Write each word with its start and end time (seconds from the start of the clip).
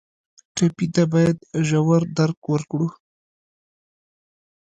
ټپي 0.55 0.87
ته 0.95 1.03
باید 1.13 1.37
ژور 1.67 2.01
درک 2.17 2.39
ورکړو. 2.51 2.87